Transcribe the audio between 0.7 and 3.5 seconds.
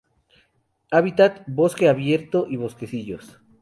Hábitat: bosque abierto y bosquecillos.